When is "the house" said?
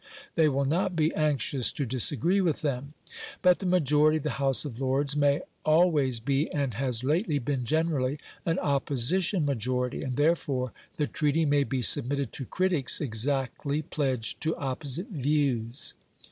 4.23-4.65